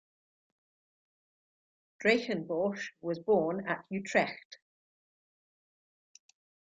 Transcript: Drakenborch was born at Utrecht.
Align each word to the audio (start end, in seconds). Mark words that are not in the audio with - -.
Drakenborch 1.99 2.89
was 3.01 3.19
born 3.19 3.67
at 3.67 3.85
Utrecht. 3.91 4.57